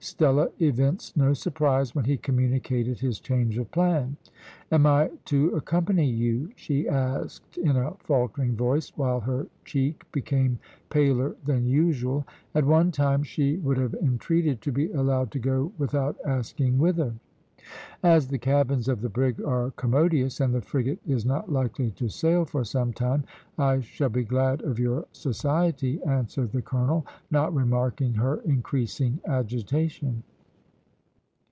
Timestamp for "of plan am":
3.56-4.84